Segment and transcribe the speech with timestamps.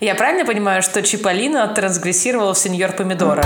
[0.00, 3.42] Я правильно понимаю, что Чиполлино трансгрессировал в сеньор Помидора?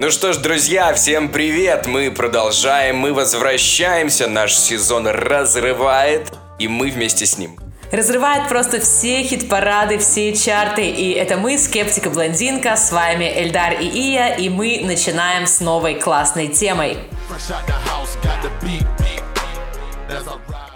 [0.00, 1.86] Ну что ж, друзья, всем привет!
[1.86, 7.67] Мы продолжаем, мы возвращаемся, наш сезон разрывает, и мы вместе с ним.
[7.90, 10.88] Разрывает просто все хит-парады, все чарты.
[10.88, 15.94] И это мы, Скептика Блондинка, с вами Эльдар и Ия, и мы начинаем с новой
[15.94, 16.98] классной темой.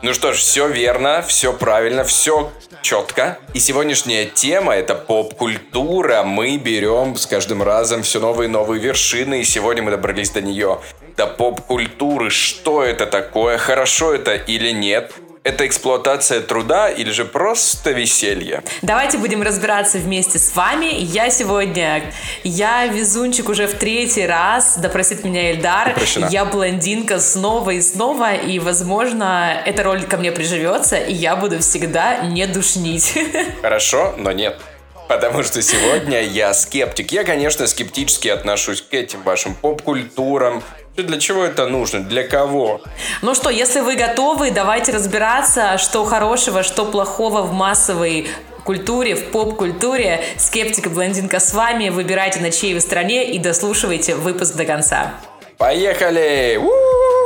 [0.03, 3.39] Ну что ж, все верно, все правильно, все четко.
[3.55, 6.23] И сегодняшняя тема это поп-культура.
[6.25, 10.41] Мы берем с каждым разом все новые и новые вершины, и сегодня мы добрались до
[10.41, 10.81] нее.
[11.17, 12.31] До поп-культуры.
[12.31, 13.59] Что это такое?
[13.59, 15.13] Хорошо это или нет?
[15.45, 18.63] Это эксплуатация труда или же просто веселье?
[18.83, 20.87] Давайте будем разбираться вместе с вами.
[21.01, 22.13] Я сегодня,
[22.45, 26.29] я везунчик уже в третий раз, да простит меня Эльдар, Прощена.
[26.31, 31.59] я блондинка снова и снова, и, возможно, эта роль ко мне приживется, и я буду
[31.59, 33.19] всегда не душнить.
[33.63, 34.61] Хорошо, но нет.
[35.13, 37.13] Потому что сегодня я скептик.
[37.13, 40.63] Я, конечно, скептически отношусь к этим вашим поп-культурам,
[40.97, 42.01] для чего это нужно?
[42.01, 42.81] Для кого?
[43.21, 48.27] Ну что, если вы готовы, давайте разбираться, что хорошего, что плохого в массовой
[48.65, 50.25] культуре, в поп-культуре.
[50.39, 51.91] Скептика Блондинка с вами.
[51.91, 55.15] Выбирайте, на чьей вы стороне и дослушивайте выпуск до конца.
[55.59, 56.57] Поехали!
[56.57, 57.22] У-у-у!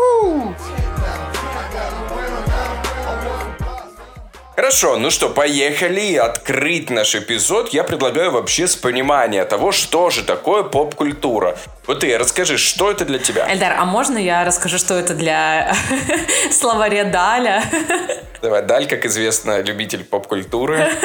[4.57, 7.75] Хорошо, ну что, поехали открыть наш эпизод.
[7.75, 11.59] Я предлагаю вообще с понимания того, что же такое поп-культура.
[11.87, 13.53] Вот ты расскажи, что это для тебя?
[13.53, 15.77] Эльдар, а можно я расскажу, что это для
[16.51, 17.63] словаря Даля?
[18.43, 20.89] Давай, Даль, как известно, любитель поп-культуры.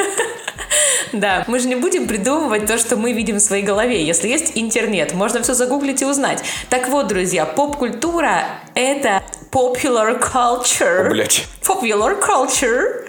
[1.12, 4.02] Да, мы же не будем придумывать то, что мы видим в своей голове.
[4.02, 6.42] Если есть интернет, можно все загуглить и узнать.
[6.70, 8.44] Так вот, друзья, поп-культура—
[8.74, 11.08] это popular culture.
[11.08, 11.44] О, блядь.
[11.60, 13.01] Popular culture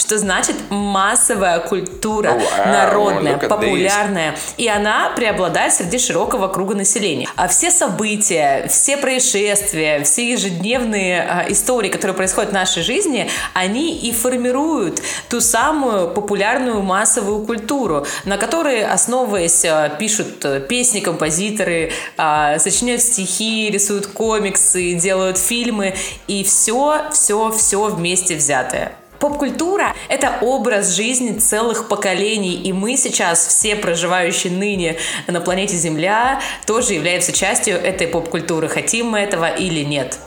[0.00, 4.34] что значит массовая культура, wow, народная, популярная.
[4.56, 7.28] И она преобладает среди широкого круга населения.
[7.36, 13.98] А все события, все происшествия, все ежедневные а, истории, которые происходят в нашей жизни, они
[13.98, 22.58] и формируют ту самую популярную массовую культуру, на которой, основываясь, а, пишут песни, композиторы, а,
[22.58, 25.94] сочиняют стихи, рисуют комиксы, делают фильмы,
[26.26, 28.99] и все, все, все вместе взятое.
[29.20, 36.40] Поп-культура— это образ жизни целых поколений, и мы сейчас, все проживающие ныне на планете Земля,
[36.66, 40.18] тоже являемся частью этой поп-культуры, хотим мы этого или нет.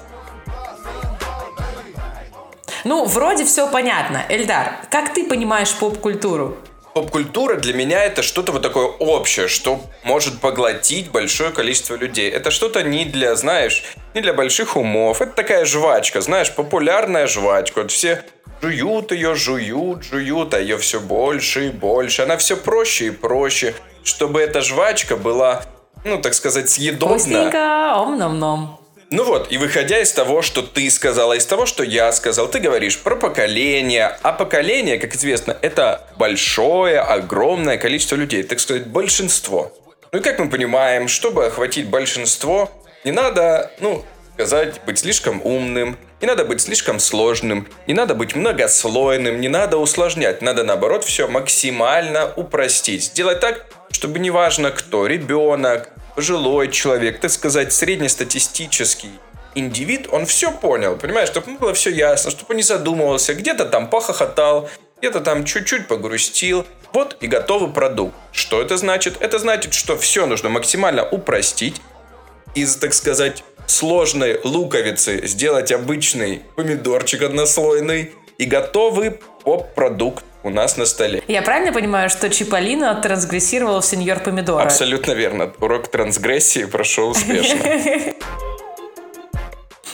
[2.84, 4.24] Ну, вроде все понятно.
[4.30, 6.58] Эльдар, как ты понимаешь поп-культуру?
[6.94, 12.30] Поп-культура для меня это что-то вот такое общее, что может поглотить большое количество людей.
[12.30, 13.84] Это что-то не для, знаешь,
[14.14, 15.20] не для больших умов.
[15.22, 17.82] Это такая жвачка, знаешь, популярная жвачка.
[17.82, 18.24] Вот все
[18.64, 22.22] Жуют ее, жуют, жуют, а ее все больше и больше.
[22.22, 23.76] Она все проще и проще,
[24.06, 25.66] чтобы эта жвачка была,
[26.06, 27.18] ну, так сказать, съедобна.
[27.18, 28.80] Вкусненько, ом-ном-ном.
[29.10, 32.60] Ну вот, и выходя из того, что ты сказала, из того, что я сказал, ты
[32.60, 39.74] говоришь про поколение, а поколение, как известно, это большое, огромное количество людей, так сказать, большинство.
[40.14, 42.72] Ну и как мы понимаем, чтобы охватить большинство,
[43.04, 48.36] не надо, ну, сказать, быть слишком умным, не надо быть слишком сложным, не надо быть
[48.36, 50.42] многослойным, не надо усложнять.
[50.42, 53.04] Надо, наоборот, все максимально упростить.
[53.04, 59.12] Сделать так, чтобы неважно кто, ребенок, пожилой человек, так сказать, среднестатистический
[59.56, 63.66] индивид, он все понял, понимаешь, чтобы ему было все ясно, чтобы он не задумывался, где-то
[63.66, 64.70] там похохотал,
[65.00, 66.66] где-то там чуть-чуть погрустил.
[66.92, 68.16] Вот и готовый продукт.
[68.32, 69.16] Что это значит?
[69.20, 71.82] Это значит, что все нужно максимально упростить
[72.56, 80.86] из, так сказать, сложной луковицы сделать обычный помидорчик однослойный и готовый поп-продукт у нас на
[80.86, 81.24] столе.
[81.28, 84.64] Я правильно понимаю, что Чиполлино трансгрессировал в сеньор помидора?
[84.64, 85.52] Абсолютно верно.
[85.60, 87.60] Урок трансгрессии прошел успешно.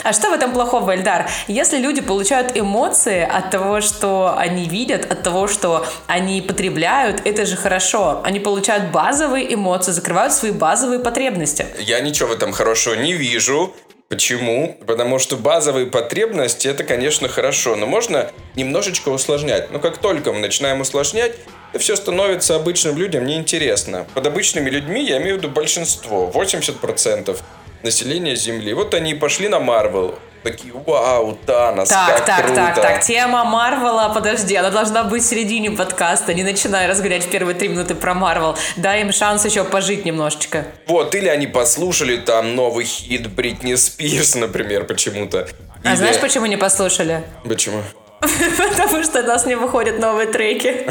[0.09, 1.29] А что в этом плохого, Эльдар?
[1.47, 7.45] Если люди получают эмоции от того, что они видят, от того, что они потребляют, это
[7.45, 8.19] же хорошо.
[8.23, 11.67] Они получают базовые эмоции, закрывают свои базовые потребности.
[11.77, 13.71] Я ничего в этом хорошего не вижу.
[14.07, 14.79] Почему?
[14.87, 19.69] Потому что базовые потребности это, конечно, хорошо, но можно немножечко усложнять.
[19.71, 21.33] Но как только мы начинаем усложнять,
[21.77, 24.07] все становится обычным людям неинтересно.
[24.15, 27.37] Под обычными людьми я имею в виду большинство, 80%
[27.83, 28.73] населения Земли.
[28.73, 30.17] Вот они пошли на Марвел.
[30.43, 32.55] такие, вау, Танос, Так, как так, круто.
[32.55, 33.03] так, так.
[33.03, 36.33] Тема Марвела, подожди, она должна быть в середине подкаста.
[36.33, 38.55] Не начинай разгонять в первые три минуты про Марвел.
[38.77, 40.65] Дай им шанс еще пожить немножечко.
[40.87, 45.47] Вот, или они послушали там новый хит Бритни Спирс, например, почему-то.
[45.83, 47.23] А Или- знаешь, почему не послушали?
[47.43, 47.81] Почему?
[48.21, 50.87] Потому что у нас не выходят новые треки.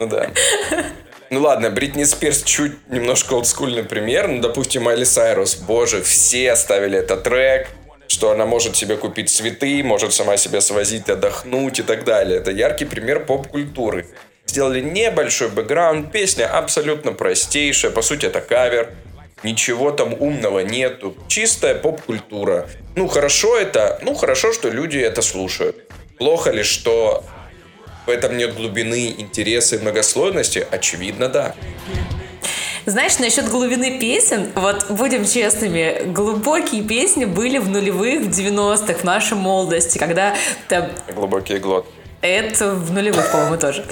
[0.00, 0.30] Ну да.
[1.34, 4.28] Ну ладно, Бритни Спирс чуть немножко олдскульный пример.
[4.28, 5.56] Ну, допустим, Майли Сайрус.
[5.56, 7.66] Боже, все оставили этот трек,
[8.06, 12.38] что она может себе купить цветы, может сама себя свозить, отдохнуть и так далее.
[12.38, 14.06] Это яркий пример поп-культуры.
[14.46, 18.94] Сделали небольшой бэкграунд, песня абсолютно простейшая, по сути это кавер.
[19.42, 21.16] Ничего там умного нету.
[21.26, 22.68] Чистая поп-культура.
[22.94, 25.90] Ну, хорошо это, ну, хорошо, что люди это слушают.
[26.16, 27.24] Плохо ли, что
[28.06, 30.66] в этом нет глубины, интереса и многослойности?
[30.70, 31.54] Очевидно, да.
[32.86, 39.04] Знаешь, насчет глубины песен, вот будем честными, глубокие песни были в нулевых, в 90-х, в
[39.04, 40.34] нашей молодости, когда
[40.68, 41.86] там Глубокий глот.
[42.20, 43.84] Это в нулевых, по-моему, тоже.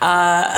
[0.00, 0.54] А,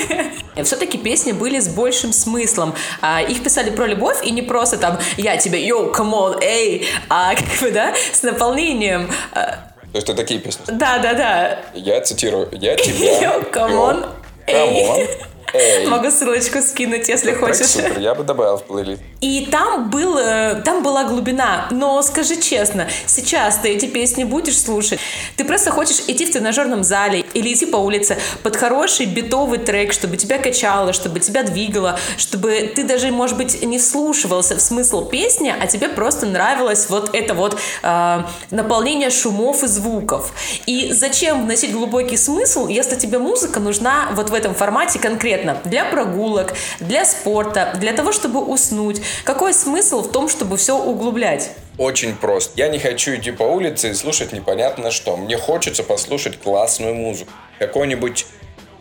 [0.64, 2.74] Все-таки песни были с большим смыслом.
[3.00, 7.34] А, Их писали про любовь, и не просто там «я тебе, йоу, on, эй», а
[7.36, 9.08] как бы, да, с наполнением.
[9.32, 10.62] А, То есть это такие песни.
[10.68, 11.58] Да-да-да.
[11.72, 12.50] Я цитирую.
[12.52, 13.40] Я тебя...
[13.54, 14.06] On,
[14.46, 15.08] Йоу,
[15.52, 15.86] эй.
[15.86, 17.66] Могу ссылочку скинуть, если Трек хочешь.
[17.66, 19.02] супер, я бы добавил в плейлист.
[19.20, 21.68] И там, был, э, там была глубина.
[21.70, 25.00] Но скажи честно, сейчас ты эти песни будешь слушать?
[25.36, 29.92] Ты просто хочешь идти в тренажерном зале или идти по улице под хороший битовый трек,
[29.92, 35.06] чтобы тебя качало, чтобы тебя двигало, чтобы ты даже, может быть, не вслушивался в смысл
[35.06, 40.32] песни, а тебе просто нравилось вот это вот э, наполнение шумов и звуков.
[40.66, 45.84] И зачем вносить глубокий смысл, если тебе музыка нужна вот в этом формате конкретно для
[45.84, 49.00] прогулок, для спорта, для того, чтобы уснуть?
[49.24, 51.50] Какой смысл в том, чтобы все углублять?
[51.78, 52.52] Очень просто.
[52.56, 55.16] Я не хочу идти по улице и слушать непонятно что.
[55.16, 57.30] Мне хочется послушать классную музыку.
[57.58, 58.26] Какой-нибудь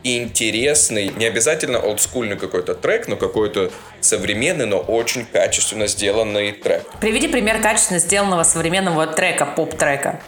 [0.04, 3.72] интересный, не обязательно олдскульный какой-то трек, но какой-то
[4.02, 6.84] современный, но очень качественно сделанный трек.
[7.02, 10.22] Приведи пример качественно сделанного современного трека, поп-трека.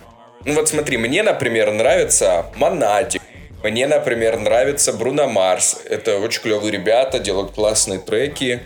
[0.46, 3.22] Ну вот смотри, мне, например, нравится Монатик.
[3.64, 5.78] Мне, например, нравится Бруно Марс.
[5.90, 8.62] Это очень клевые ребята, делают классные треки.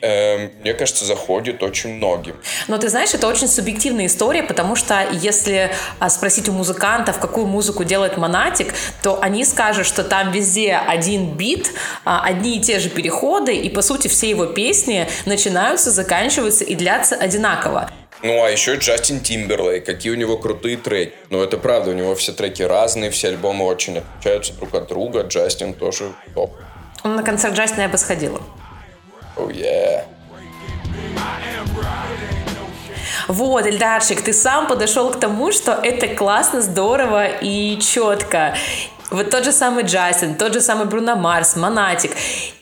[0.00, 2.36] Эм, мне кажется, заходит очень многим.
[2.68, 7.46] Но ты знаешь, это очень субъективная история, потому что если а, спросить у музыкантов, какую
[7.46, 11.72] музыку делает Монатик, то они скажут, что там везде один бит,
[12.04, 16.76] а, одни и те же переходы, и по сути все его песни начинаются, заканчиваются и
[16.76, 17.90] длятся одинаково.
[18.22, 21.14] Ну, а еще Джастин Тимберлейк, какие у него крутые треки.
[21.30, 25.22] Ну, это правда, у него все треки разные, все альбомы очень отличаются друг от друга.
[25.22, 26.52] Джастин тоже топ.
[27.04, 28.40] На концерт Джастина я бы сходила.
[29.36, 30.04] Oh, yeah.
[33.28, 38.54] Вот, Эльдарчик, ты сам подошел к тому, что это классно, здорово и четко.
[39.10, 42.12] Вот тот же самый Джастин, тот же самый Бруно Марс, Монатик.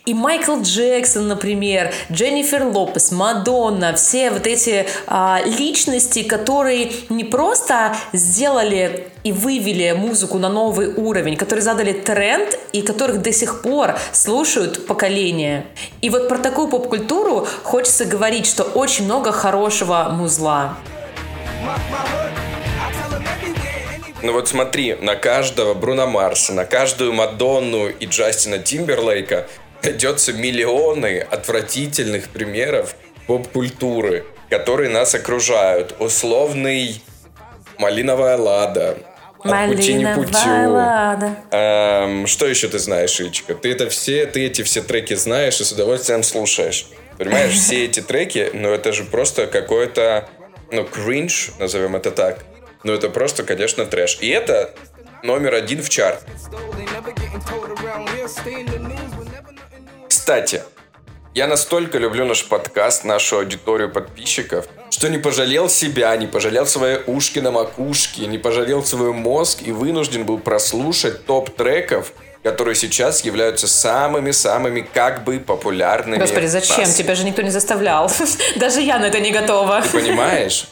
[0.04, 7.96] И Майкл Джексон, например, Дженнифер Лопес, Мадонна, все вот эти а, личности, которые не просто
[8.12, 13.98] сделали и вывели музыку на новый уровень, которые задали тренд и которых до сих пор
[14.12, 15.66] слушают поколения.
[16.00, 20.76] И вот про такую поп-культуру хочется говорить, что очень много хорошего музла.
[24.26, 29.46] Ну вот смотри, на каждого Бруно Марса, на каждую Мадонну и Джастина Тимберлейка
[29.84, 32.96] найдется миллионы отвратительных примеров
[33.28, 35.94] поп-культуры, которые нас окружают.
[36.00, 37.00] Условный
[37.78, 38.98] «Малиновая лада»,
[39.44, 40.32] «От пути не путю».
[41.52, 43.54] Эм, что еще ты знаешь, Ичка?
[43.54, 46.88] Ты это все, ты эти все треки знаешь и с удовольствием слушаешь.
[47.16, 50.28] Понимаешь, все эти треки, ну это же просто какой-то,
[50.72, 52.44] ну, кринж, назовем это так.
[52.86, 54.18] Ну это просто, конечно, трэш.
[54.20, 54.72] И это
[55.24, 56.20] номер один в чарт.
[60.08, 60.62] Кстати,
[61.34, 66.98] я настолько люблю наш подкаст, нашу аудиторию подписчиков, что не пожалел себя, не пожалел свои
[67.08, 72.12] ушки на макушке, не пожалел свой мозг и вынужден был прослушать топ треков,
[72.44, 76.20] которые сейчас являются самыми-самыми как бы популярными.
[76.20, 76.84] Господи, зачем?
[76.84, 76.94] нас.
[76.94, 78.08] Тебя же никто не заставлял.
[78.54, 79.82] Даже я на это не готова.
[79.82, 80.68] Ты понимаешь?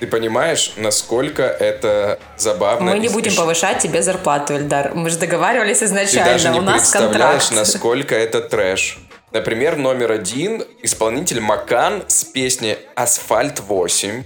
[0.00, 2.92] Ты понимаешь, насколько это забавно?
[2.92, 4.94] Мы не будем повышать тебе зарплату, Эльдар.
[4.94, 6.32] Мы же договаривались Ты изначально.
[6.32, 7.12] даже не У нас представляешь,
[7.48, 7.52] контракт.
[7.52, 8.98] насколько это трэш.
[9.32, 14.24] Например, номер один исполнитель Макан с песней «Асфальт 8».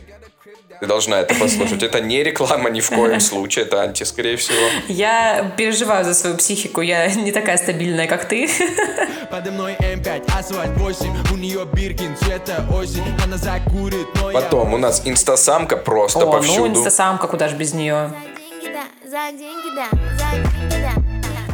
[0.84, 1.82] Ты должна это послушать.
[1.82, 4.68] Это не реклама ни в коем случае, это анти, скорее всего.
[4.86, 8.50] Я переживаю за свою психику, я не такая стабильная, как ты.
[9.30, 14.76] Подо мной М5, асфальт 8, у нее Биркин, цвета осень, она закурит, но Потом у
[14.76, 16.68] нас инстасамка просто О, повсюду.
[16.68, 18.12] ну инстасамка, куда же без нее.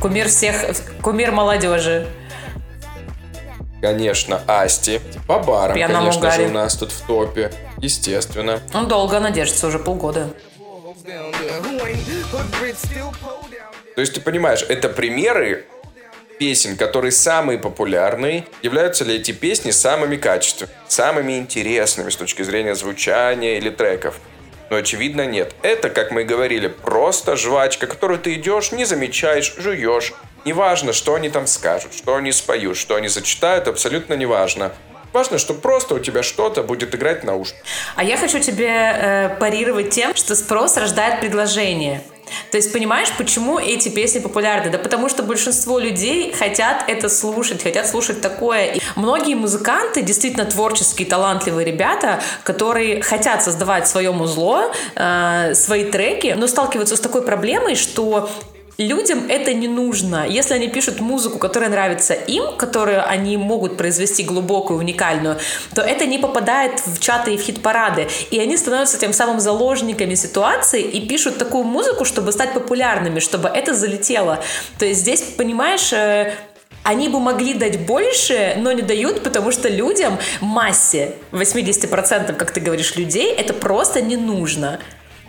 [0.00, 0.64] Кумир всех,
[1.02, 2.08] кумир молодежи.
[3.80, 5.00] Конечно, Асти.
[5.26, 6.44] По барам, Пьяном конечно угаре.
[6.44, 7.50] же, у нас тут в топе.
[7.78, 8.60] Естественно.
[8.74, 10.30] Он долго надержится, уже полгода.
[13.94, 15.66] То есть ты понимаешь, это примеры
[16.38, 18.46] песен, которые самые популярные.
[18.62, 24.18] Являются ли эти песни самыми качественными, самыми интересными с точки зрения звучания или треков?
[24.70, 25.54] Но очевидно нет.
[25.62, 31.14] Это, как мы и говорили, просто жвачка, которую ты идешь, не замечаешь, жуешь, Неважно, что
[31.14, 34.72] они там скажут, что они споют, что они зачитают, абсолютно неважно.
[35.12, 37.56] Важно, что просто у тебя что-то будет играть на ушко.
[37.96, 42.02] А я хочу тебе э, парировать тем, что спрос рождает предложение.
[42.50, 44.70] То есть, понимаешь, почему эти песни популярны?
[44.70, 48.66] Да потому что большинство людей хотят это слушать, хотят слушать такое.
[48.74, 56.34] И многие музыканты, действительно творческие, талантливые ребята, которые хотят создавать свое музло, э, свои треки,
[56.36, 58.28] но сталкиваются с такой проблемой, что
[58.80, 60.26] людям это не нужно.
[60.28, 65.38] Если они пишут музыку, которая нравится им, которую они могут произвести глубокую, уникальную,
[65.74, 68.08] то это не попадает в чаты и в хит-парады.
[68.30, 73.48] И они становятся тем самым заложниками ситуации и пишут такую музыку, чтобы стать популярными, чтобы
[73.48, 74.42] это залетело.
[74.78, 76.34] То есть здесь, понимаешь, э,
[76.82, 82.60] они бы могли дать больше, но не дают, потому что людям, массе, 80%, как ты
[82.60, 84.80] говоришь, людей, это просто не нужно.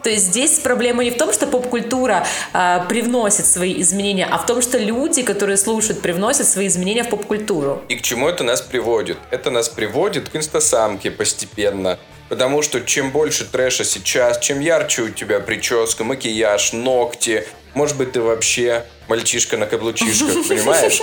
[0.04, 4.46] То есть здесь проблема не в том, что поп-культура э, привносит свои изменения, а в
[4.46, 7.82] том, что люди, которые слушают, привносят свои изменения в поп-культуру.
[7.90, 9.18] И к чему это нас приводит?
[9.30, 12.00] Это нас приводит к инстасамке постепенно.
[12.30, 18.14] Потому что чем больше трэша сейчас, чем ярче у тебя прическа, макияж, ногти, может быть,
[18.14, 21.00] ты вообще мальчишка на каблучишках, понимаешь?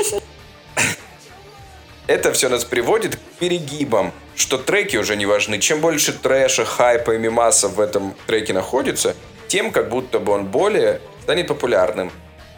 [2.08, 5.58] Это все нас приводит к перегибам что треки уже не важны.
[5.58, 9.14] Чем больше трэша, хайпа и мимаса в этом треке находится,
[9.48, 12.12] тем как будто бы он более станет популярным.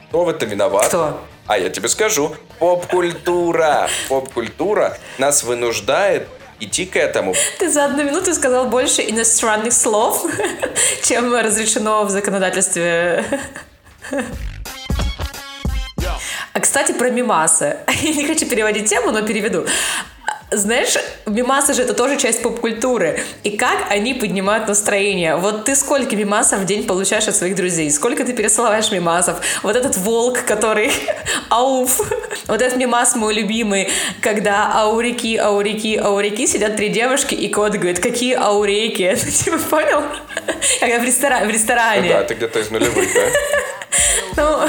[0.08, 0.88] Кто в этом виноват?
[0.88, 1.20] Кто?
[1.46, 2.36] А я тебе скажу.
[2.58, 3.88] Поп-культура.
[4.08, 6.28] Поп-культура нас вынуждает
[6.60, 7.34] идти к этому.
[7.58, 10.26] Ты за одну минуту сказал больше иностранных слов,
[11.02, 13.24] чем разрешено в законодательстве.
[16.52, 17.76] А, кстати, про мимасы.
[18.02, 19.66] Я не хочу переводить тему, но переведу.
[20.52, 23.20] Знаешь, мимасы же это тоже часть поп-культуры.
[23.44, 25.36] И как они поднимают настроение.
[25.36, 27.88] Вот ты сколько мимасов в день получаешь от своих друзей?
[27.92, 29.40] Сколько ты пересылаешь мимасов?
[29.62, 30.90] Вот этот волк, который
[31.50, 32.00] ауф.
[32.48, 33.90] Вот этот мимас мой любимый,
[34.20, 39.16] когда аурики, аурики, аурики сидят три девушки, и кот говорит, какие аурейки?
[39.22, 40.02] Ты типа понял?
[40.80, 41.46] Когда в, ресторане.
[41.46, 42.08] В ресторане.
[42.08, 43.20] Ну да, ты где-то из нулевых, да?
[44.36, 44.68] Ну,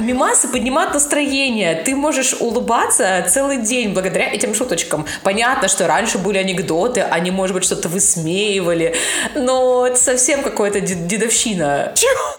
[0.00, 1.82] мимасы поднимают настроение.
[1.84, 5.06] Ты можешь улыбаться целый день благодаря этим шуточкам.
[5.22, 8.96] Понятно, что раньше были анекдоты, они, может быть, что-то высмеивали,
[9.34, 11.92] но это совсем какая-то дедовщина.
[11.94, 12.38] Чего?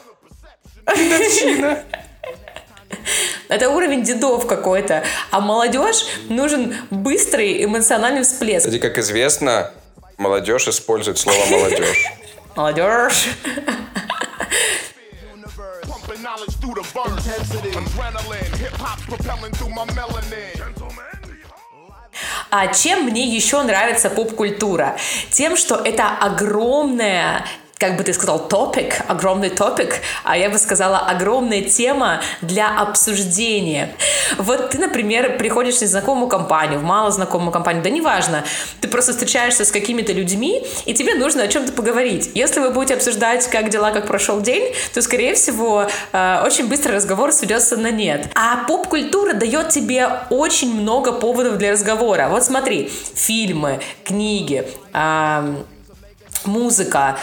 [0.95, 1.83] Дедовщина?
[3.47, 5.03] Это уровень дедов какой-то.
[5.31, 8.65] А молодежь нужен быстрый эмоциональный всплеск.
[8.65, 9.71] Кстати, как известно,
[10.17, 12.05] молодежь использует слово молодежь.
[12.55, 13.27] Молодежь.
[17.75, 20.55] Adrenaline, hip-hop's propelling through my melanin.
[22.49, 24.95] А чем мне еще нравится поп-культура?
[25.29, 27.45] Тем, что это огромная
[27.77, 33.93] как бы ты сказал, топик, огромный топик, а я бы сказала, огромная тема для обсуждения.
[34.37, 38.45] Вот ты, например, приходишь в незнакомую компанию, в малознакомую компанию, да неважно,
[38.79, 42.31] ты просто встречаешься с какими-то людьми, и тебе нужно о чем-то поговорить.
[42.33, 46.95] Если вы будете обсуждать, как дела, как прошел день, то, скорее всего, э, очень быстро
[46.95, 48.29] разговор сведется на нет.
[48.35, 52.29] А поп-культура дает тебе очень много поводов для разговора.
[52.29, 54.65] Вот смотри, фильмы, книги,
[56.45, 57.17] музыка,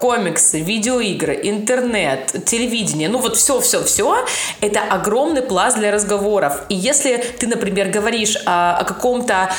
[0.00, 4.24] комиксы, видеоигры, интернет, телевидение, ну вот все-все-все,
[4.60, 6.62] это огромный пласт для разговоров.
[6.70, 9.52] И если ты, например, говоришь о, о каком-то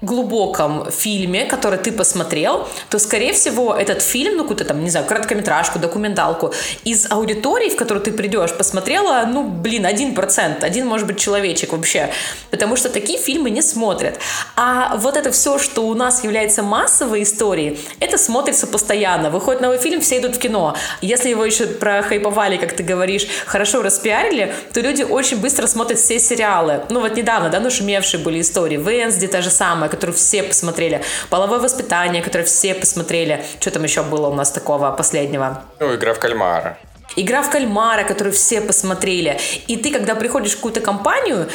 [0.00, 5.06] глубоком фильме, который ты посмотрел, то, скорее всего, этот фильм, ну, какую-то там, не знаю,
[5.06, 6.52] короткометражку, документалку,
[6.84, 11.72] из аудитории, в которую ты придешь, посмотрела, ну, блин, один процент, один, может быть, человечек
[11.72, 12.10] вообще,
[12.50, 14.18] потому что такие фильмы не смотрят.
[14.56, 19.30] А вот это все, что у нас является массовой историей, это смотрится постоянно.
[19.30, 20.76] Выходит новый фильм, все идут в кино.
[21.00, 26.18] Если его еще прохайповали, как ты говоришь, хорошо распиарили, то люди очень быстро смотрят все
[26.20, 26.82] сериалы.
[26.90, 28.76] Ну, вот недавно, да, нашумевшие были истории.
[28.76, 31.00] Венсди та же самая, самое, которую все посмотрели.
[31.30, 33.44] Половое воспитание, которое все посмотрели.
[33.60, 35.62] Что там еще было у нас такого последнего?
[35.80, 36.76] Ну, игра в кальмара.
[37.16, 39.38] Игра в кальмара, которую все посмотрели.
[39.68, 41.48] И ты, когда приходишь в какую-то компанию,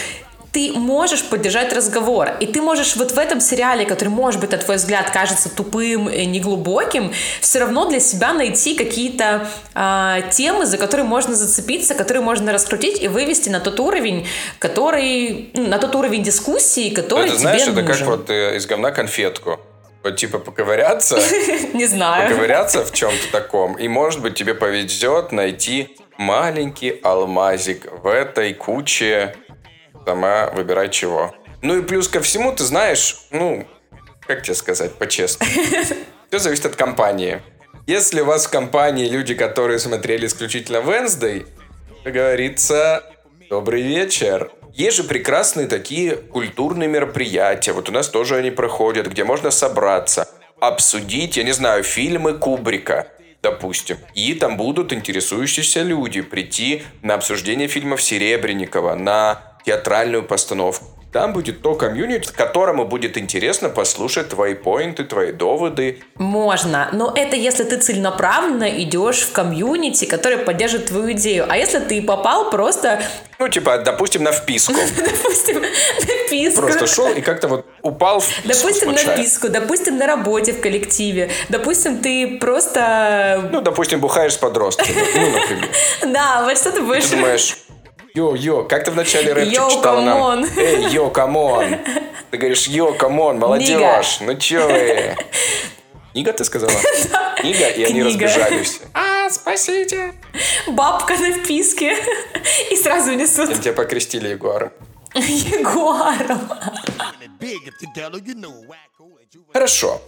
[0.53, 2.29] ты можешь поддержать разговор.
[2.39, 6.05] И ты можешь вот в этом сериале, который, может быть, на твой взгляд кажется тупым,
[6.05, 12.53] неглубоким, все равно для себя найти какие-то э, темы, за которые можно зацепиться, которые можно
[12.53, 14.27] раскрутить и вывести на тот уровень,
[14.59, 17.77] который, ну, на тот уровень дискуссии, который это, тебе знаешь, нужен.
[17.79, 19.59] это как вот э, из говна конфетку.
[20.03, 21.15] Вот типа поковыряться.
[21.73, 22.29] Не знаю.
[22.29, 23.75] Поковыряться в чем-то таком.
[23.75, 29.35] И может быть тебе повезет найти маленький алмазик в этой куче
[30.05, 31.33] сама выбирай чего.
[31.61, 33.67] Ну и плюс ко всему, ты знаешь, ну,
[34.27, 35.51] как тебе сказать, по-честному.
[36.29, 37.41] Все зависит от компании.
[37.87, 41.45] Если у вас в компании люди, которые смотрели исключительно Wednesday,
[42.03, 43.03] как говорится,
[43.49, 44.51] добрый вечер.
[44.73, 47.71] Есть же прекрасные такие культурные мероприятия.
[47.71, 50.27] Вот у нас тоже они проходят, где можно собраться,
[50.59, 53.07] обсудить, я не знаю, фильмы Кубрика,
[53.41, 53.97] допустим.
[54.15, 60.85] И там будут интересующиеся люди прийти на обсуждение фильмов Серебренникова, на театральную постановку.
[61.13, 65.99] Там будет то комьюнити, которому будет интересно послушать твои поинты, твои доводы.
[66.15, 71.45] Можно, но это если ты целенаправленно идешь в комьюнити, который поддержит твою идею.
[71.47, 72.99] А если ты попал просто...
[73.37, 74.73] Ну, типа, допустим, на вписку.
[74.97, 75.67] Допустим, на
[76.25, 76.61] вписку.
[76.61, 81.29] Просто шел и как-то вот упал в Допустим, на вписку, допустим, на работе в коллективе.
[81.49, 83.49] Допустим, ты просто...
[83.51, 84.95] Ну, допустим, бухаешь с подростками.
[85.15, 85.69] Ну, например.
[86.13, 87.05] Да, вот что ты будешь...
[87.05, 87.57] Ты думаешь,
[88.15, 90.45] Йо-йо, как ты в начале рэпчик yo, читала нам?
[90.55, 91.77] Эй, yo, come on.
[92.31, 94.19] Ты говоришь, yo, come on, молодежь.
[94.21, 95.15] Ну чё вы?
[96.13, 96.71] Книга ты сказала?
[97.37, 98.81] Книга, и они разбежались.
[98.93, 100.13] А, спасите.
[100.67, 101.95] Бабка на вписке.
[102.69, 103.59] И сразу несут.
[103.59, 104.71] Тебя покрестили Ягуаром.
[105.15, 106.41] Ягуаром.
[109.53, 110.01] Хорошо.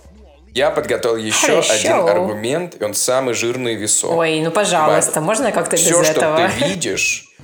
[0.54, 1.74] Я подготовил еще Хорошо.
[1.74, 4.18] один аргумент, и он самый жирный и весомый.
[4.18, 6.50] Ой, ну пожалуйста, можно как-то без Все, этого?
[6.50, 7.35] что ты видишь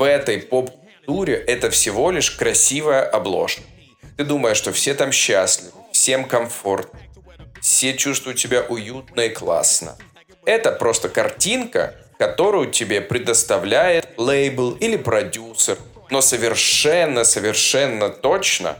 [0.00, 3.60] в этой поп-культуре, это всего лишь красивая обложка.
[4.16, 6.98] Ты думаешь, что все там счастливы, всем комфортно,
[7.60, 9.98] все чувствуют себя уютно и классно.
[10.46, 15.76] Это просто картинка, которую тебе предоставляет лейбл или продюсер,
[16.08, 18.78] но совершенно-совершенно точно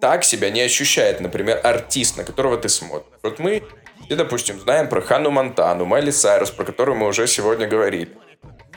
[0.00, 3.16] так себя не ощущает, например, артист, на которого ты смотришь.
[3.22, 3.62] Вот мы,
[4.08, 8.10] и, допустим, знаем про Ханну Монтану, Майли Сайрус, про которую мы уже сегодня говорили.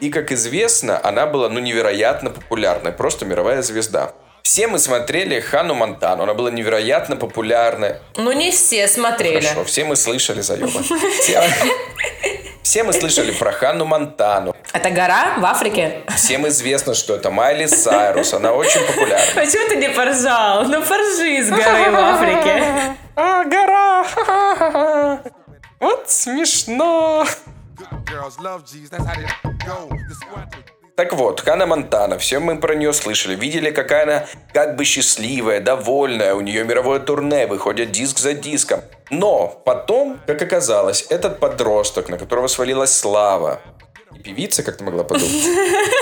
[0.02, 4.14] И, как известно, она была, ну, невероятно популярной, просто мировая звезда.
[4.44, 8.02] Все мы смотрели Хану Монтану, она была невероятно популярная.
[8.16, 9.42] Ну, не все смотрели.
[9.42, 10.70] Хорошо, все мы слышали, заеба.
[12.62, 14.56] Все, мы слышали про Хану Монтану.
[14.74, 16.02] Это гора в Африке?
[16.16, 19.26] Всем известно, что это Майли Сайрус, она очень популярна.
[19.36, 20.66] Почему ты не поржал?
[20.66, 22.64] Ну, поржи с горы в Африке.
[23.16, 25.22] А, гора!
[25.80, 27.26] Вот смешно.
[30.96, 35.60] Так вот, Хана Монтана, все мы про нее слышали, видели, какая она как бы счастливая,
[35.60, 38.82] довольная, у нее мировое турне, выходит диск за диском.
[39.10, 43.60] Но потом, как оказалось, этот подросток, на которого свалилась слава,
[44.16, 45.44] и певица, как ты могла подумать,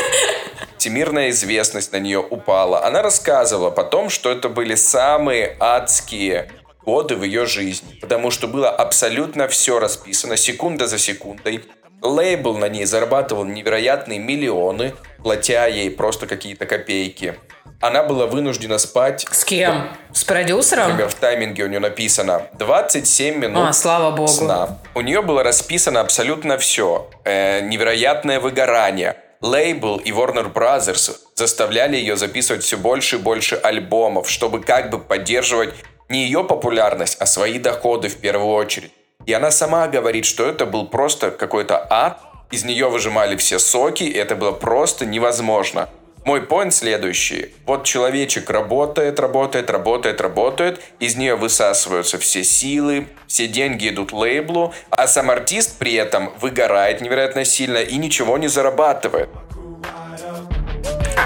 [0.77, 2.85] всемирная известность на нее упала.
[2.85, 6.51] Она рассказывала потом, что это были самые адские
[6.85, 11.63] годы в ее жизни, потому что было абсолютно все расписано, секунда за секундой.
[12.01, 14.93] Лейбл на ней зарабатывал невероятные миллионы,
[15.23, 17.35] платя ей просто какие-то копейки.
[17.79, 19.25] Она была вынуждена спать.
[19.31, 19.89] С кем?
[20.13, 20.87] С продюсером?
[20.89, 24.27] Например, в тайминге у нее написано 27 минут А, слава богу.
[24.27, 24.79] сна.
[24.95, 27.09] У нее было расписано абсолютно все.
[27.25, 29.17] Э, невероятное выгорание.
[29.41, 34.99] Лейбл и Warner Brothers заставляли ее записывать все больше и больше альбомов, чтобы как бы
[34.99, 35.73] поддерживать
[36.09, 38.91] не ее популярность, а свои доходы в первую очередь.
[39.25, 42.19] И она сама говорит, что это был просто какой-то ад,
[42.51, 45.89] из нее выжимали все соки, и это было просто невозможно.
[46.25, 47.53] Мой поинт следующий.
[47.65, 54.73] Вот человечек работает, работает, работает, работает, из нее высасываются все силы, все деньги идут лейблу,
[54.89, 59.29] а сам артист при этом выгорает невероятно сильно и ничего не зарабатывает.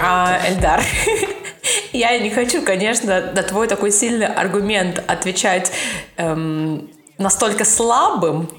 [0.02, 0.82] А, Эльдар,
[1.92, 5.70] я не хочу, конечно, на твой такой сильный аргумент отвечать
[6.16, 8.50] эм, настолько слабым,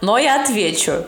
[0.00, 1.04] но я отвечу.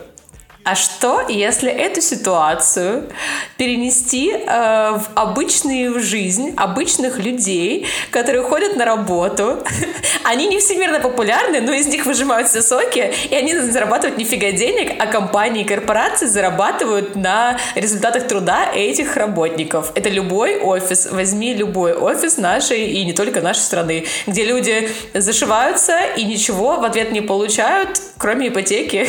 [0.69, 3.09] А что, если эту ситуацию
[3.57, 9.63] перенести э, в обычную жизнь обычных людей, которые ходят на работу?
[10.23, 14.91] Они не всемирно популярны, но из них выжимают все соки, и они зарабатывают нифига денег,
[14.99, 19.91] а компании и корпорации зарабатывают на результатах труда этих работников.
[19.95, 21.07] Это любой офис.
[21.09, 26.83] Возьми любой офис нашей и не только нашей страны, где люди зашиваются и ничего в
[26.83, 29.07] ответ не получают, кроме ипотеки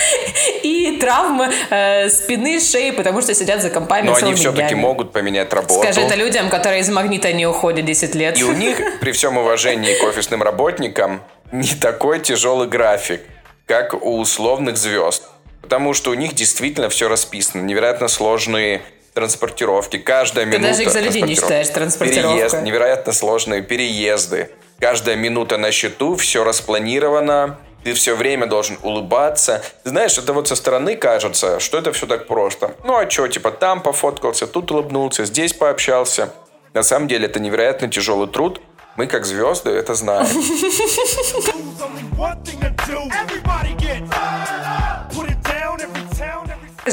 [0.62, 4.12] и травмы э, спины, шеи, потому что сидят за компанию.
[4.12, 5.82] Но они все-таки могут поменять работу.
[5.82, 8.38] Скажи это людям, которые из магнита не уходят 10 лет.
[8.38, 11.22] И у них, при всем уважении к офисным работникам,
[11.52, 13.22] не такой тяжелый график,
[13.66, 15.24] как у условных звезд.
[15.62, 17.62] Потому что у них действительно все расписано.
[17.62, 19.98] Невероятно сложные транспортировки.
[19.98, 20.68] Каждая Ты минута...
[20.68, 22.36] даже экзалюди не считаешь транспортировкой.
[22.36, 24.50] Переезд, невероятно сложные переезды.
[24.78, 27.58] Каждая минута на счету, все распланировано.
[27.84, 29.62] Ты все время должен улыбаться.
[29.84, 32.74] Знаешь, это вот со стороны кажется, что это все так просто.
[32.84, 36.32] Ну а что, типа там пофоткался, тут улыбнулся, здесь пообщался.
[36.74, 38.60] На самом деле это невероятно тяжелый труд.
[38.96, 40.26] Мы, как звезды, это знаем.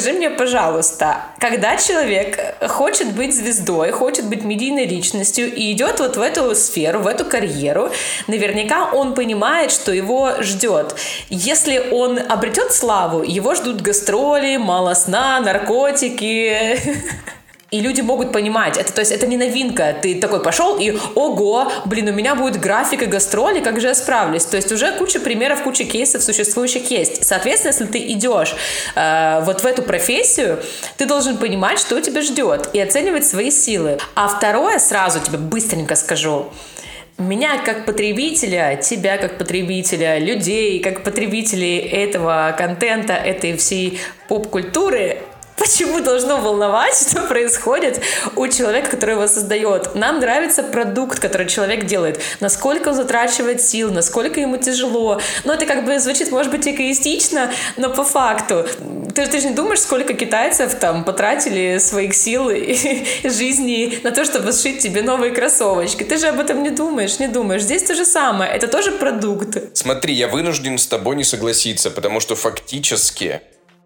[0.05, 2.37] Скажи мне, пожалуйста, когда человек
[2.69, 7.25] хочет быть звездой, хочет быть медийной личностью и идет вот в эту сферу, в эту
[7.25, 7.89] карьеру,
[8.27, 10.95] наверняка он понимает, что его ждет.
[11.29, 16.79] Если он обретет славу, его ждут гастроли, мало сна, наркотики.
[17.75, 19.93] И люди могут понимать, это, то есть это не новинка.
[20.01, 23.95] Ты такой пошел и, ого, блин, у меня будет график и гастроли, как же я
[23.95, 24.45] справлюсь?
[24.45, 27.25] То есть уже куча примеров, куча кейсов существующих есть.
[27.25, 28.55] Соответственно, если ты идешь
[28.95, 30.63] э, вот в эту профессию,
[30.95, 33.97] ты должен понимать, что тебя ждет и оценивать свои силы.
[34.15, 36.45] А второе, сразу тебе быстренько скажу,
[37.17, 45.17] меня как потребителя, тебя как потребителя, людей как потребителей этого контента, этой всей поп-культуры
[45.57, 48.01] Почему должно волновать, что происходит
[48.35, 49.95] у человека, который его создает?
[49.95, 52.19] Нам нравится продукт, который человек делает.
[52.39, 55.21] Насколько он затрачивает сил, насколько ему тяжело.
[55.43, 58.65] Ну, это как бы звучит, может быть, эгоистично, но по факту.
[59.13, 62.75] Ты, ты же не думаешь, сколько китайцев там потратили своих сил и
[63.23, 66.03] жизни на то, чтобы сшить тебе новые кроссовочки.
[66.03, 67.61] Ты же об этом не думаешь, не думаешь.
[67.61, 68.51] Здесь то же самое.
[68.51, 69.57] Это тоже продукт.
[69.73, 73.41] Смотри, я вынужден с тобой не согласиться, потому что фактически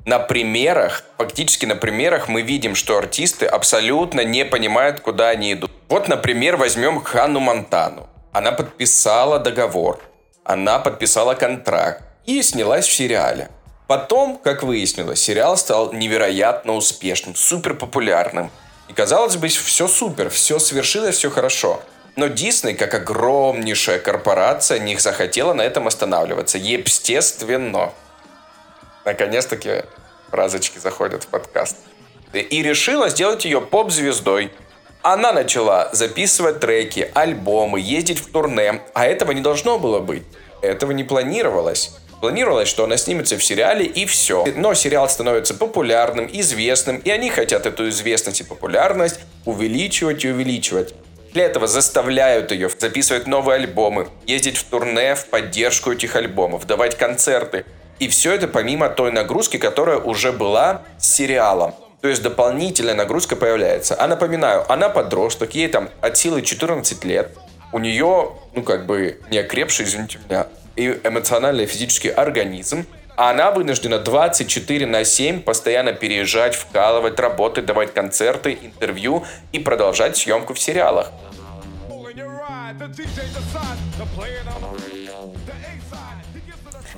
[0.05, 5.71] на примерах, фактически на примерах мы видим, что артисты абсолютно не понимают, куда они идут.
[5.89, 8.09] Вот, например, возьмем Ханну Монтану.
[8.31, 9.99] Она подписала договор,
[10.43, 13.49] она подписала контракт и снялась в сериале.
[13.87, 18.51] Потом, как выяснилось, сериал стал невероятно успешным, супер популярным.
[18.87, 21.81] И казалось бы, все супер, все свершилось, все хорошо.
[22.15, 26.57] Но Дисней, как огромнейшая корпорация, не захотела на этом останавливаться.
[26.57, 27.91] Естественно.
[29.05, 29.83] Наконец-таки
[30.29, 31.77] фразочки заходят в подкаст.
[32.33, 34.51] И решила сделать ее поп-звездой.
[35.01, 40.23] Она начала записывать треки, альбомы, ездить в турне, а этого не должно было быть.
[40.61, 41.95] Этого не планировалось.
[42.19, 44.45] Планировалось, что она снимется в сериале и все.
[44.57, 50.93] Но сериал становится популярным, известным, и они хотят эту известность и популярность увеличивать и увеличивать.
[51.33, 56.97] Для этого заставляют ее записывать новые альбомы, ездить в турне в поддержку этих альбомов, давать
[56.97, 57.65] концерты.
[57.99, 61.73] И все это помимо той нагрузки, которая уже была с сериалом.
[62.01, 63.95] То есть дополнительная нагрузка появляется.
[63.99, 67.37] А напоминаю, она подросток, ей там от силы 14 лет.
[67.73, 72.85] У нее, ну как бы, не окрепший, извините меня, и эмоциональный и физический организм.
[73.17, 80.15] А она вынуждена 24 на 7 постоянно переезжать, вкалывать, работать, давать концерты, интервью и продолжать
[80.15, 81.11] съемку в сериалах.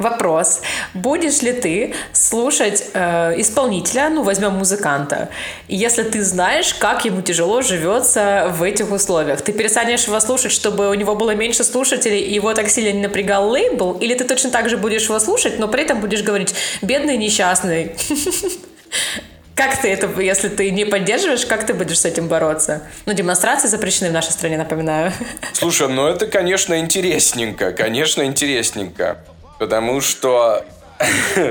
[0.01, 0.61] Вопрос.
[0.95, 5.29] Будешь ли ты слушать э, исполнителя, ну, возьмем музыканта,
[5.67, 9.41] если ты знаешь, как ему тяжело живется в этих условиях?
[9.41, 13.03] Ты перестанешь его слушать, чтобы у него было меньше слушателей, и его так сильно не
[13.03, 13.93] напрягал лейбл?
[14.01, 17.95] Или ты точно так же будешь его слушать, но при этом будешь говорить «бедный, несчастный»?
[19.55, 22.81] Как ты это, если ты не поддерживаешь, как ты будешь с этим бороться?
[23.05, 25.13] Ну, демонстрации запрещены в нашей стране, напоминаю.
[25.53, 29.19] Слушай, ну это, конечно, интересненько, конечно, интересненько.
[29.62, 30.65] Потому что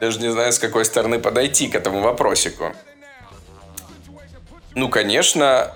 [0.00, 2.72] даже не знаю, с какой стороны подойти к этому вопросику.
[4.74, 5.70] Ну, конечно,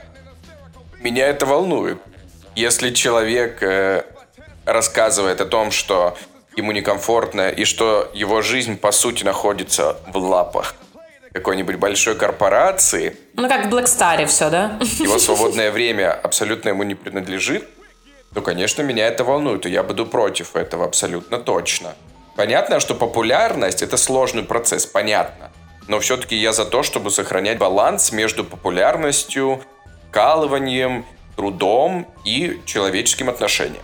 [0.99, 1.99] меня это волнует.
[2.57, 4.05] Если человек э,
[4.65, 6.19] рассказывает о том, что
[6.57, 10.75] ему некомфортно и что его жизнь, по сути, находится в лапах
[11.33, 13.17] какой-нибудь большой корпорации.
[13.35, 14.77] Ну, как в Black Star все, да?
[14.99, 17.69] Его свободное время абсолютно ему не принадлежит
[18.35, 21.95] то, конечно, меня это волнует, и я буду против этого абсолютно точно.
[22.37, 25.51] Понятно, что популярность это сложный процесс, понятно.
[25.89, 29.63] Но все-таки я за то, чтобы сохранять баланс между популярностью,
[30.11, 33.83] калыванием, трудом и человеческим отношением.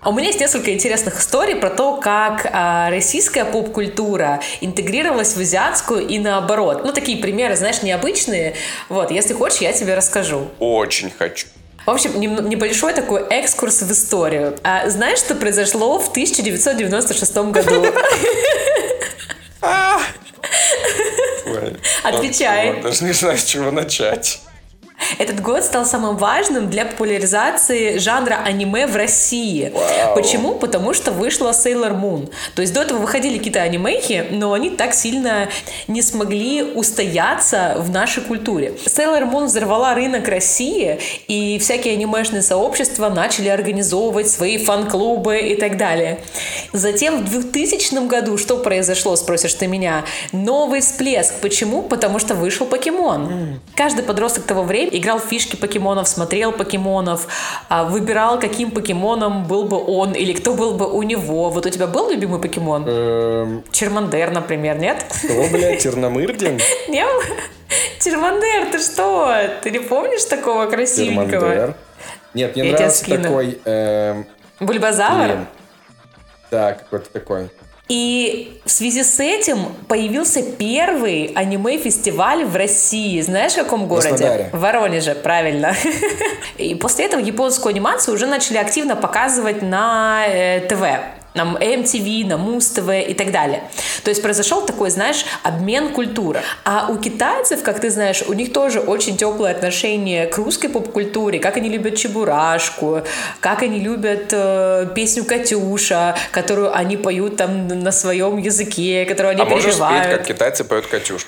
[0.00, 5.40] А у меня есть несколько интересных историй про то, как а, российская поп-культура интегрировалась в
[5.40, 6.84] азиатскую и наоборот.
[6.84, 8.54] Ну, такие примеры, знаешь, необычные.
[8.88, 10.48] Вот, если хочешь, я тебе расскажу.
[10.58, 11.48] Очень хочу.
[11.84, 14.56] В общем, небольшой такой экскурс в историю.
[14.62, 17.86] А знаешь, что произошло в 1996 году?
[22.02, 22.80] Отвечай.
[22.80, 24.40] Даже не знаю, с чего начать.
[25.20, 29.70] Этот год стал самым важным для популяризации жанра аниме в России.
[29.70, 30.14] Вау.
[30.14, 30.54] Почему?
[30.54, 32.32] Потому что вышла Sailor Moon.
[32.54, 35.50] То есть до этого выходили какие-то анимехи, но они так сильно
[35.88, 38.72] не смогли устояться в нашей культуре.
[38.86, 45.76] Sailor Moon взорвала рынок России, и всякие анимешные сообщества начали организовывать свои фан-клубы и так
[45.76, 46.20] далее.
[46.72, 50.06] Затем в 2000 году что произошло, спросишь ты меня?
[50.32, 51.34] Новый всплеск.
[51.42, 51.82] Почему?
[51.82, 53.60] Потому что вышел покемон.
[53.76, 57.26] Каждый подросток того времени играл в фишки покемонов, смотрел покемонов,
[57.68, 61.50] а, выбирал, каким покемоном был бы он или кто был бы у него.
[61.50, 62.84] Вот у тебя был любимый покемон?
[62.86, 63.64] Эм.
[63.72, 65.04] Чермандер, например, нет?
[65.08, 66.60] Кто, блядь, Терномырдин?
[66.88, 67.04] Не
[68.02, 69.32] Чермандер, ты что?
[69.62, 71.74] Ты не помнишь такого красивенького?
[72.34, 73.60] Нет, мне нравится такой...
[73.64, 74.26] Эм,
[74.60, 75.46] Бульбазавр?
[76.50, 77.50] Да, какой-то такой.
[77.90, 83.20] И в связи с этим появился первый аниме-фестиваль в России.
[83.20, 84.48] Знаешь, в каком городе?
[84.52, 85.74] В Воронеже, правильно.
[86.56, 90.84] И после этого японскую анимацию уже начали активно показывать на э, ТВ
[91.34, 93.62] на MTV, на Муз-ТВ и так далее.
[94.04, 96.42] То есть произошел такой, знаешь, обмен культуры.
[96.64, 101.38] А у китайцев, как ты знаешь, у них тоже очень теплое отношение к русской поп-культуре,
[101.38, 103.02] как они любят Чебурашку,
[103.40, 109.42] как они любят э, песню «Катюша», которую они поют там на своем языке, которую они
[109.42, 109.80] а переживают.
[109.80, 111.26] А можешь спеть, как китайцы поют «Катюш»?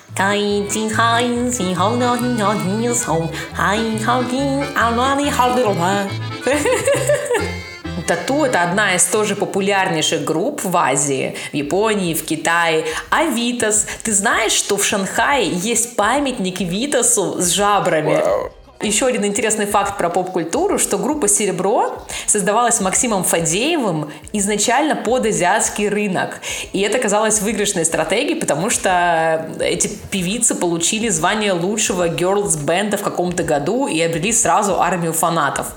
[8.06, 12.84] Тату— это одна из тоже популярнейших групп в Азии, в Японии, в Китае.
[13.10, 18.12] А Витас, ты знаешь, что в Шанхае есть памятник Витасу с жабрами?
[18.12, 18.52] Wow.
[18.82, 25.88] Еще один интересный факт про поп-культуру, что группа «Серебро» создавалась Максимом Фадеевым изначально под азиатский
[25.88, 26.40] рынок.
[26.72, 33.02] И это казалось выигрышной стратегией, потому что эти певицы получили звание лучшего girls бенда в
[33.02, 35.68] каком-то году и обрели сразу армию фанатов.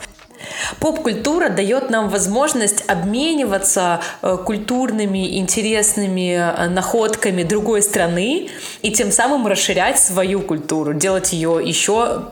[0.79, 8.49] Поп-культура дает нам возможность обмениваться э, культурными, интересными э, находками другой страны
[8.81, 12.29] и тем самым расширять свою культуру, делать ее еще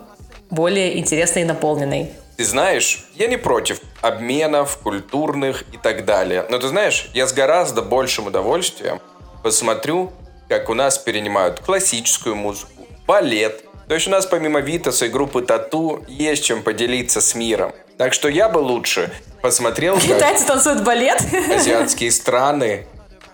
[0.50, 2.12] более интересной и наполненной.
[2.38, 6.46] Ты знаешь, я не против обменов культурных и так далее.
[6.50, 9.00] Но ты знаешь, я с гораздо большим удовольствием
[9.44, 10.12] посмотрю,
[10.50, 13.64] как у нас перенимают классическую музыку, балет.
[13.88, 17.74] То есть у нас помимо Витаса и группы Тату есть чем поделиться с миром.
[17.98, 19.98] Так что я бы лучше посмотрел...
[20.00, 21.22] Китайцы танцуют балет?
[21.56, 22.86] Азиатские страны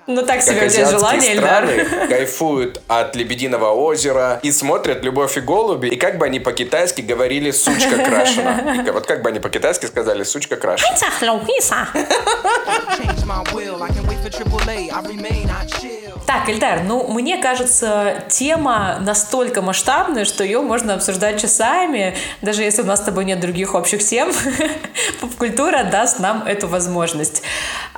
[0.09, 5.41] ну так себе у тебя желание, страны кайфуют от Лебединого озера и смотрят «Любовь и
[5.41, 8.83] голуби», и как бы они по-китайски говорили «сучка крашена».
[8.87, 10.89] И вот как бы они по-китайски сказали «сучка крашена».
[16.25, 22.83] Так, Эльдар, ну, мне кажется, тема настолько масштабная, что ее можно обсуждать часами, даже если
[22.83, 24.31] у нас с тобой нет других общих тем.
[25.21, 27.41] Поп-культура даст нам эту возможность.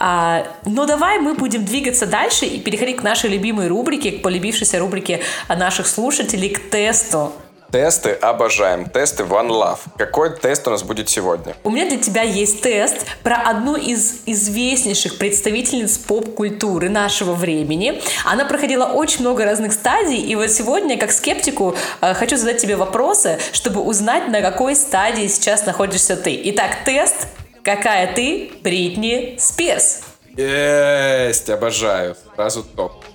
[0.04, 4.80] А, но давай мы будем двигаться дальше и переходить к нашей любимой рубрике, к полюбившейся
[4.80, 7.32] рубрике наших слушателей, к тесту.
[7.72, 8.90] Тесты обожаем.
[8.90, 9.78] Тесты One Love.
[9.98, 11.56] Какой тест у нас будет сегодня?
[11.64, 18.02] У меня для тебя есть тест про одну из известнейших представительниц поп-культуры нашего времени.
[18.26, 22.76] Она проходила очень много разных стадий, и вот сегодня, как скептику, э, хочу задать тебе
[22.76, 26.42] вопросы, чтобы узнать, на какой стадии сейчас находишься ты.
[26.46, 27.28] Итак, тест
[27.64, 30.02] Какая ты, Бритни Спирс?
[30.36, 32.16] Есть, обожаю.
[32.36, 33.06] Сразу топ.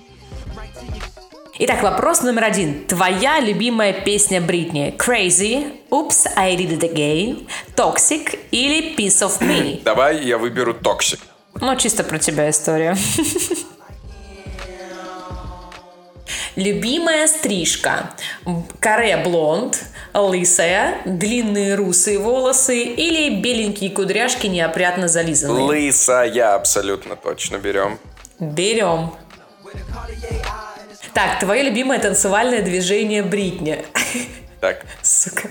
[1.59, 2.85] Итак, вопрос номер один.
[2.85, 4.95] Твоя любимая песня Бритни?
[4.97, 9.81] Crazy, Oops, I Did It Again, Toxic или Piece of Me?
[9.83, 11.19] Давай я выберу Toxic.
[11.59, 12.95] Ну, чисто про тебя история.
[16.57, 18.09] Любимая стрижка.
[18.79, 19.79] Каре блонд,
[20.15, 25.63] лысая, длинные русые волосы или беленькие кудряшки неопрятно зализанные?
[25.63, 27.99] Лысая, абсолютно точно берем.
[28.39, 29.13] Берем.
[31.13, 33.85] Так, твое любимое танцевальное движение Бритни.
[34.59, 34.83] Так.
[35.03, 35.49] Сука.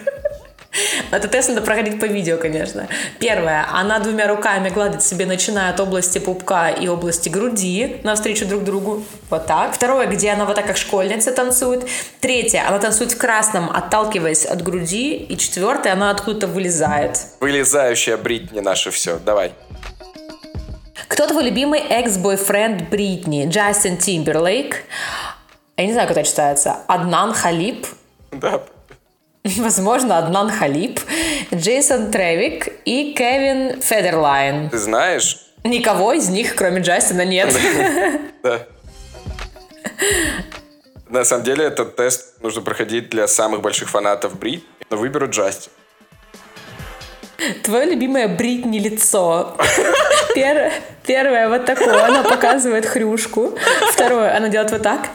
[1.10, 2.88] Это тест надо проходить по видео, конечно.
[3.18, 3.66] Первое.
[3.72, 9.04] Она двумя руками гладит себе, начиная от области пупка и области груди, навстречу друг другу.
[9.30, 9.74] Вот так.
[9.74, 11.86] Второе, где она вот так, как школьница, танцует.
[12.20, 12.64] Третье.
[12.66, 15.14] Она танцует в красном, отталкиваясь от груди.
[15.16, 17.18] И четвертое, она откуда-то вылезает.
[17.40, 19.18] Вылезающая Бритни наше все.
[19.18, 19.52] Давай.
[21.08, 23.46] Кто твой любимый экс-бойфренд Бритни?
[23.48, 24.84] Джастин Тимберлейк.
[25.76, 26.78] Я не знаю, как это читается.
[26.88, 27.86] Аднан Халип.
[28.32, 28.62] Да.
[29.58, 31.00] Возможно, Аднан Халип,
[31.54, 34.70] Джейсон Тревик и Кевин Федерлайн.
[34.70, 35.38] Ты знаешь?
[35.64, 37.54] Никого из них, кроме Джастина, нет.
[38.42, 38.66] Да.
[41.08, 45.70] На самом деле, этот тест нужно проходить для самых больших фанатов Брит, но выберу Джастин.
[47.62, 49.56] Твое любимое Бритни лицо.
[50.34, 50.72] Первое,
[51.06, 53.54] первое вот такое, она показывает хрюшку.
[53.92, 55.08] Второе, она делает вот так.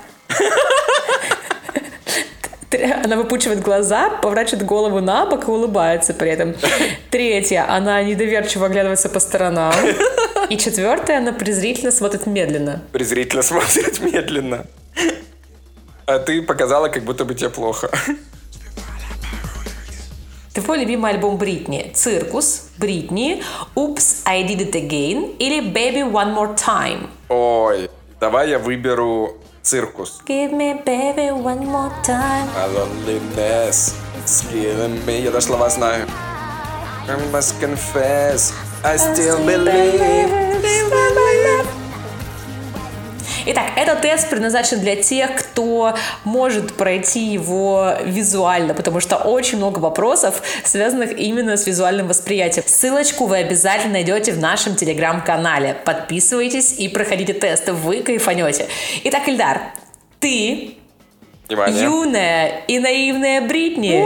[3.04, 6.56] Она выпучивает глаза, поворачивает голову на бок и улыбается при этом.
[7.10, 9.74] Третье, она недоверчиво оглядывается по сторонам.
[10.50, 12.82] И четвертое, она презрительно смотрит медленно.
[12.92, 14.66] Презрительно смотрит медленно.
[16.06, 17.90] А ты показала, как будто бы тебе плохо.
[20.54, 21.92] Твой любимый альбом Бритни?
[21.94, 23.42] Circus, Britney,
[23.76, 27.08] Oops, I Did It Again или Baby One More Time?
[27.30, 30.21] Ой, давай я выберу циркус.
[30.27, 32.47] Give me baby one more time.
[32.55, 35.23] My loneliness is killing me.
[35.23, 36.07] Я даже слова знаю.
[37.09, 40.47] I must confess, I still believe.
[43.46, 49.80] Итак, этот тест предназначен для тех, кто может пройти его визуально, потому что очень много
[49.80, 52.64] вопросов, связанных именно с визуальным восприятием.
[52.68, 55.76] Ссылочку вы обязательно найдете в нашем телеграм-канале.
[55.86, 58.68] Подписывайтесь и проходите тесты, вы кайфанете.
[59.04, 59.62] Итак, Ильдар,
[60.20, 60.76] ты
[61.56, 61.84] Внимание.
[61.84, 64.06] юная и наивная Бритни.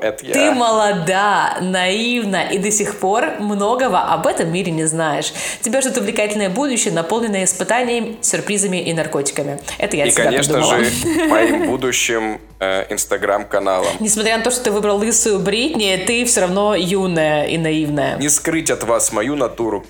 [0.00, 0.32] Это я.
[0.34, 5.32] Ты молода, наивна и до сих пор многого об этом мире не знаешь.
[5.62, 9.58] Тебя ждет увлекательное будущее, наполненное испытаниями, сюрпризами и наркотиками.
[9.78, 10.84] Это я И, конечно придумала.
[10.84, 13.88] же, моим будущим э, инстаграм-каналом.
[14.00, 18.18] Несмотря на то, что ты выбрал лысую Бритни, ты все равно юная и наивная.
[18.18, 19.84] Не скрыть от вас мою натуру.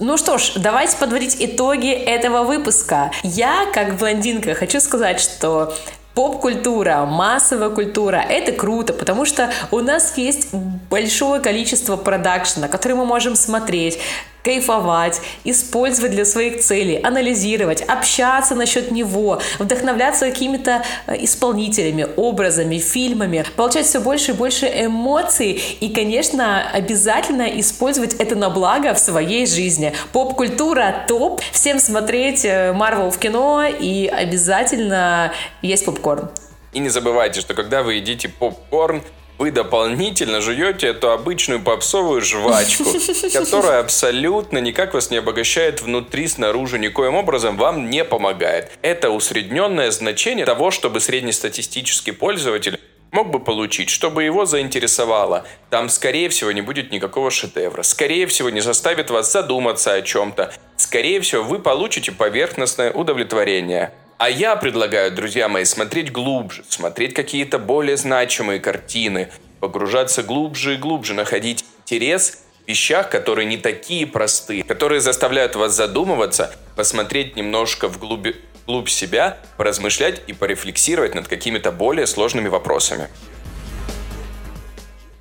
[0.00, 3.10] Ну что ж, давайте подводить итоги этого выпуска.
[3.24, 5.74] Я, как блондинка, хочу сказать, что
[6.18, 10.52] поп-культура, массовая культура– это круто, потому что у нас есть
[10.90, 14.00] большое количество продакшена, который мы можем смотреть,
[14.48, 23.44] кайфовать, использовать для своих целей, анализировать, общаться насчет него, вдохновляться какими-то э, исполнителями, образами, фильмами,
[23.56, 29.46] получать все больше и больше эмоций и, конечно, обязательно использовать это на благо в своей
[29.46, 29.92] жизни.
[30.12, 35.30] Поп-культура топ, всем смотреть э, Марвел в кино и обязательно
[35.60, 36.30] есть попкорн.
[36.72, 39.02] И не забывайте, что когда вы едите попкорн,
[39.38, 42.84] вы дополнительно жуете эту обычную попсовую жвачку,
[43.32, 48.72] которая абсолютно никак вас не обогащает внутри, снаружи, никоим образом вам не помогает.
[48.82, 52.80] Это усредненное значение того, чтобы среднестатистический пользователь
[53.12, 55.46] мог бы получить, чтобы его заинтересовало.
[55.70, 57.82] Там, скорее всего, не будет никакого шедевра.
[57.82, 60.52] Скорее всего, не заставит вас задуматься о чем-то.
[60.76, 63.92] Скорее всего, вы получите поверхностное удовлетворение.
[64.18, 69.28] А я предлагаю, друзья мои, смотреть глубже, смотреть какие-то более значимые картины,
[69.60, 75.76] погружаться глубже и глубже, находить интерес в вещах, которые не такие простые, которые заставляют вас
[75.76, 83.08] задумываться, посмотреть немножко вглубь, вглубь себя, поразмышлять и порефлексировать над какими-то более сложными вопросами.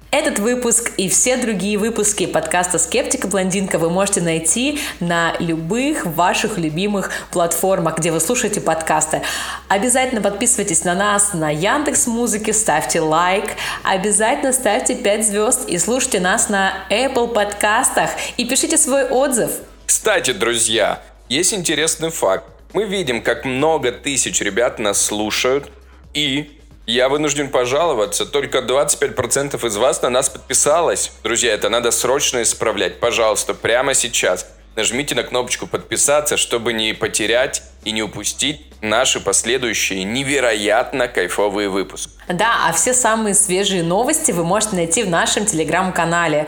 [0.10, 6.58] Этот выпуск и все другие выпуски подкаста «Скептика Блондинка» вы можете найти на любых ваших
[6.58, 9.22] любимых платформах, где вы слушаете подкасты.
[9.68, 13.44] Обязательно подписывайтесь на нас на Яндекс Музыке, ставьте лайк,
[13.84, 19.52] обязательно ставьте 5 звезд и слушайте нас на Apple подкастах и пишите свой отзыв.
[19.86, 22.46] Кстати, друзья, есть интересный факт.
[22.72, 25.70] Мы видим, как много тысяч ребят нас слушают,
[26.14, 26.57] и
[26.88, 31.12] я вынужден пожаловаться, только 25% из вас на нас подписалось.
[31.24, 33.00] Друзья, это надо срочно исправлять.
[33.00, 34.48] Пожалуйста, прямо сейчас.
[34.78, 42.14] Нажмите на кнопочку подписаться, чтобы не потерять и не упустить наши последующие невероятно кайфовые выпуски.
[42.30, 46.48] Да, а все самые свежие новости вы можете найти в нашем телеграм-канале.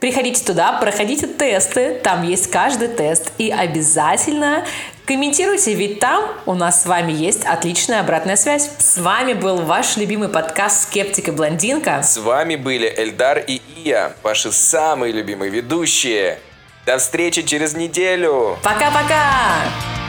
[0.00, 3.32] Приходите туда, проходите тесты, там есть каждый тест.
[3.38, 4.64] И обязательно
[5.06, 8.70] комментируйте, ведь там у нас с вами есть отличная обратная связь.
[8.78, 12.02] С вами был ваш любимый подкаст «Скептик и блондинка».
[12.04, 16.38] С вами были Эльдар и Ия, ваши самые любимые ведущие.
[16.86, 18.56] До встречи через неделю!
[18.62, 20.07] Пока-пока!